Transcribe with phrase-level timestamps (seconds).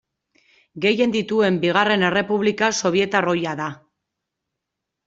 [0.85, 3.71] Gehien dituen bigarren errepublika sobietar ohia da.